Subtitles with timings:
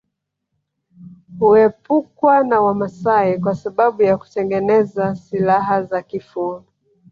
[1.39, 6.63] Huepukwa na Wamaasai kwa sababu ya kutengeneza silaha za kifo